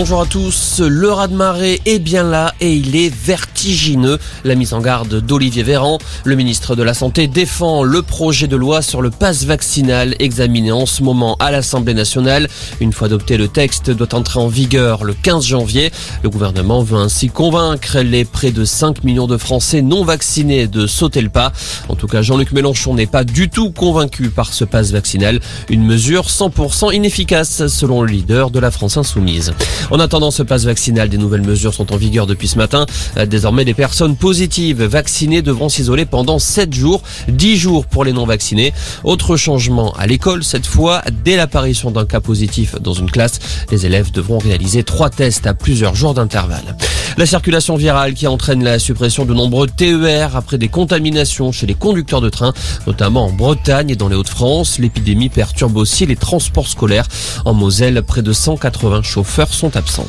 Bonjour 0.00 0.20
à 0.20 0.26
tous, 0.26 0.78
le 0.78 1.10
raz-de-marée 1.10 1.80
est 1.84 1.98
bien 1.98 2.22
là 2.22 2.54
et 2.60 2.72
il 2.72 2.94
est 2.94 3.12
vertigineux. 3.12 4.20
La 4.44 4.54
mise 4.54 4.72
en 4.72 4.80
garde 4.80 5.20
d'Olivier 5.20 5.64
Véran, 5.64 5.98
le 6.22 6.36
ministre 6.36 6.76
de 6.76 6.84
la 6.84 6.94
Santé 6.94 7.26
défend 7.26 7.82
le 7.82 8.02
projet 8.02 8.46
de 8.46 8.54
loi 8.54 8.80
sur 8.80 9.02
le 9.02 9.10
pass 9.10 9.42
vaccinal 9.42 10.14
examiné 10.20 10.70
en 10.70 10.86
ce 10.86 11.02
moment 11.02 11.34
à 11.40 11.50
l'Assemblée 11.50 11.94
nationale. 11.94 12.46
Une 12.78 12.92
fois 12.92 13.08
adopté, 13.08 13.36
le 13.36 13.48
texte 13.48 13.90
doit 13.90 14.14
entrer 14.14 14.38
en 14.38 14.46
vigueur 14.46 15.02
le 15.02 15.14
15 15.14 15.44
janvier. 15.44 15.90
Le 16.22 16.30
gouvernement 16.30 16.80
veut 16.84 16.98
ainsi 16.98 17.28
convaincre 17.28 17.98
les 17.98 18.24
près 18.24 18.52
de 18.52 18.64
5 18.64 19.02
millions 19.02 19.26
de 19.26 19.36
Français 19.36 19.82
non 19.82 20.04
vaccinés 20.04 20.68
de 20.68 20.86
sauter 20.86 21.22
le 21.22 21.28
pas. 21.28 21.52
En 21.88 21.96
tout 21.96 22.06
cas, 22.06 22.22
Jean-Luc 22.22 22.52
Mélenchon 22.52 22.94
n'est 22.94 23.06
pas 23.06 23.24
du 23.24 23.50
tout 23.50 23.72
convaincu 23.72 24.30
par 24.30 24.52
ce 24.52 24.64
pass 24.64 24.92
vaccinal, 24.92 25.40
une 25.68 25.84
mesure 25.84 26.28
100% 26.28 26.94
inefficace 26.94 27.66
selon 27.66 28.02
le 28.02 28.12
leader 28.12 28.52
de 28.52 28.60
la 28.60 28.70
France 28.70 28.96
insoumise. 28.96 29.52
En 29.90 30.00
attendant 30.00 30.30
ce 30.30 30.42
passe 30.42 30.64
vaccinal, 30.64 31.08
des 31.08 31.18
nouvelles 31.18 31.42
mesures 31.42 31.74
sont 31.74 31.92
en 31.92 31.96
vigueur 31.96 32.26
depuis 32.26 32.48
ce 32.48 32.58
matin. 32.58 32.86
Euh, 33.16 33.26
désormais, 33.26 33.64
les 33.64 33.74
personnes 33.74 34.16
positives 34.16 34.82
vaccinées 34.82 35.42
devront 35.42 35.68
s'isoler 35.68 36.04
pendant 36.04 36.38
7 36.38 36.72
jours, 36.74 37.02
10 37.28 37.56
jours 37.56 37.86
pour 37.86 38.04
les 38.04 38.12
non 38.12 38.26
vaccinés. 38.26 38.72
Autre 39.04 39.36
changement 39.36 39.92
à 39.94 40.06
l'école, 40.06 40.44
cette 40.44 40.66
fois, 40.66 41.02
dès 41.24 41.36
l'apparition 41.36 41.90
d'un 41.90 42.04
cas 42.04 42.20
positif 42.20 42.76
dans 42.80 42.94
une 42.94 43.10
classe, 43.10 43.38
les 43.70 43.86
élèves 43.86 44.10
devront 44.10 44.38
réaliser 44.38 44.82
trois 44.82 45.10
tests 45.10 45.46
à 45.46 45.54
plusieurs 45.54 45.94
jours 45.94 46.14
d'intervalle. 46.14 46.76
La 47.18 47.26
circulation 47.26 47.74
virale 47.74 48.14
qui 48.14 48.28
entraîne 48.28 48.62
la 48.62 48.78
suppression 48.78 49.24
de 49.24 49.34
nombreux 49.34 49.66
TER 49.66 50.36
après 50.36 50.56
des 50.56 50.68
contaminations 50.68 51.50
chez 51.50 51.66
les 51.66 51.74
conducteurs 51.74 52.20
de 52.20 52.28
train, 52.28 52.52
notamment 52.86 53.26
en 53.26 53.32
Bretagne 53.32 53.90
et 53.90 53.96
dans 53.96 54.08
les 54.08 54.14
Hauts-de-France. 54.14 54.78
L'épidémie 54.78 55.28
perturbe 55.28 55.76
aussi 55.78 56.06
les 56.06 56.14
transports 56.14 56.68
scolaires. 56.68 57.08
En 57.44 57.54
Moselle, 57.54 58.00
près 58.04 58.22
de 58.22 58.32
180 58.32 59.02
chauffeurs 59.02 59.52
sont 59.52 59.76
absents. 59.76 60.06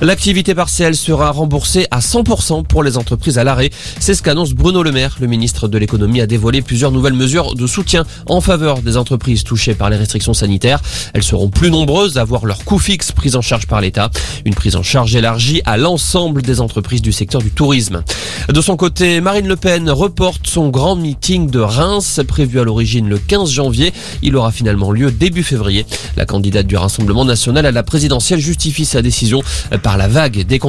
L'activité 0.00 0.54
partielle 0.54 0.94
sera 0.94 1.32
remboursée 1.32 1.88
à 1.90 1.98
100% 1.98 2.64
pour 2.64 2.84
les 2.84 2.96
entreprises 2.96 3.36
à 3.36 3.42
l'arrêt. 3.42 3.70
C'est 3.98 4.14
ce 4.14 4.22
qu'annonce 4.22 4.52
Bruno 4.52 4.84
Le 4.84 4.92
Maire. 4.92 5.16
Le 5.20 5.26
ministre 5.26 5.66
de 5.66 5.76
l'économie 5.76 6.20
a 6.20 6.26
dévoilé 6.26 6.62
plusieurs 6.62 6.92
nouvelles 6.92 7.14
mesures 7.14 7.56
de 7.56 7.66
soutien 7.66 8.04
en 8.26 8.40
faveur 8.40 8.80
des 8.80 8.96
entreprises 8.96 9.42
touchées 9.42 9.74
par 9.74 9.90
les 9.90 9.96
restrictions 9.96 10.34
sanitaires. 10.34 10.80
Elles 11.14 11.24
seront 11.24 11.48
plus 11.48 11.72
nombreuses 11.72 12.16
à 12.16 12.22
voir 12.22 12.46
leur 12.46 12.64
coût 12.64 12.78
fixe 12.78 13.10
pris 13.10 13.34
en 13.34 13.42
charge 13.42 13.66
par 13.66 13.80
l'État. 13.80 14.10
Une 14.44 14.54
prise 14.54 14.76
en 14.76 14.84
charge 14.84 15.16
élargie 15.16 15.62
à 15.64 15.76
l'ensemble 15.76 16.42
des 16.42 16.60
entreprises 16.60 17.02
du 17.02 17.10
secteur 17.10 17.42
du 17.42 17.50
tourisme. 17.50 18.04
De 18.48 18.60
son 18.60 18.76
côté, 18.76 19.20
Marine 19.20 19.48
Le 19.48 19.56
Pen 19.56 19.90
reporte 19.90 20.46
son 20.46 20.68
grand 20.68 20.94
meeting 20.94 21.50
de 21.50 21.58
Reims, 21.58 22.20
prévu 22.26 22.60
à 22.60 22.64
l'origine 22.64 23.08
le 23.08 23.18
15 23.18 23.50
janvier. 23.50 23.92
Il 24.22 24.36
aura 24.36 24.52
finalement 24.52 24.92
lieu 24.92 25.10
début 25.10 25.42
février. 25.42 25.84
La 26.16 26.24
candidate 26.24 26.68
du 26.68 26.76
Rassemblement 26.76 27.24
national 27.24 27.66
à 27.66 27.72
la 27.72 27.82
présidentielle 27.82 28.38
justifie 28.38 28.84
sa 28.84 29.02
décision 29.02 29.42
par 29.88 29.96
la 29.96 30.06
vague 30.06 30.42
des. 30.42 30.60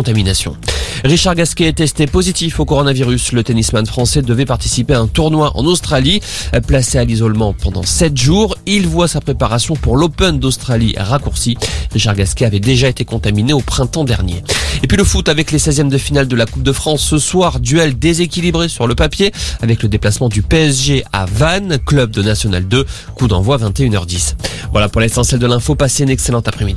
Richard 1.04 1.36
Gasquet 1.36 1.66
est 1.66 1.74
testé 1.74 2.08
positif 2.08 2.62
au 2.62 2.64
coronavirus. 2.64 3.34
Le 3.34 3.44
tennisman 3.44 3.86
français 3.86 4.22
devait 4.22 4.46
participer 4.46 4.94
à 4.94 5.02
un 5.02 5.08
tournoi 5.08 5.52
en 5.56 5.66
Australie. 5.66 6.22
Placé 6.66 7.00
à 7.00 7.04
l'isolement 7.04 7.52
pendant 7.52 7.84
7 7.84 8.16
jours, 8.16 8.58
il 8.66 8.88
voit 8.88 9.10
sa 9.10 9.20
préparation 9.20 9.76
pour 9.76 9.98
l'Open 9.98 10.40
d'Australie 10.40 10.96
raccourcie. 10.98 11.58
Richard 11.92 12.16
Gasquet 12.16 12.46
avait 12.46 12.62
déjà 12.62 12.88
été 12.88 13.04
contaminé 13.04 13.52
au 13.52 13.60
printemps 13.60 14.06
dernier. 14.06 14.42
Et 14.84 14.88
puis 14.88 14.98
le 14.98 15.04
foot 15.04 15.28
avec 15.28 15.52
les 15.52 15.60
16e 15.60 15.90
de 15.90 15.98
finale 15.98 16.30
de 16.30 16.36
la 16.38 16.46
Coupe 16.46 16.64
de 16.64 16.72
France 16.72 17.02
ce 17.02 17.18
soir, 17.18 17.60
duel 17.60 18.00
déséquilibré 18.00 18.70
sur 18.70 18.88
le 18.88 18.96
papier 18.96 19.34
avec 19.62 19.84
le 19.84 19.90
déplacement 19.90 20.30
du 20.30 20.44
PSG 20.44 21.04
à 21.12 21.26
Vannes, 21.26 21.78
club 21.86 22.12
de 22.12 22.22
National 22.22 22.66
2, 22.66 22.86
coup 23.16 23.28
d'envoi 23.28 23.58
21h10. 23.58 24.36
Voilà 24.72 24.88
pour 24.88 25.02
l'essentiel 25.02 25.42
de 25.42 25.48
l'info, 25.48 25.76
passez 25.76 26.04
une 26.04 26.10
excellente 26.10 26.48
après-midi. 26.48 26.68